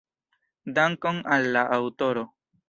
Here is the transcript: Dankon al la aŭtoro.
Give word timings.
Dankon 0.77 1.19
al 1.37 1.47
la 1.59 1.63
aŭtoro. 1.77 2.27